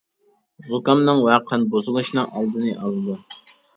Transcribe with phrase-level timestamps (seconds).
[0.69, 3.19] زۇكامنىڭ ۋە قان بۇزۇلۇشنىڭ ئالدىنى ئالىدۇ.